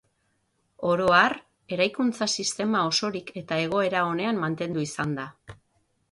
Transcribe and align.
Oro 0.91 1.09
har, 1.17 1.33
eraikuntza-sistema 1.75 2.81
osorik 2.91 3.29
eta 3.41 3.59
egoera 3.65 4.01
onean 4.13 4.41
mantendu 4.45 4.83
izan 4.87 5.13
da. 5.21 5.27